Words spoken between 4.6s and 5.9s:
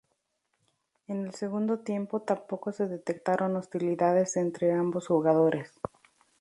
ambos jugadores.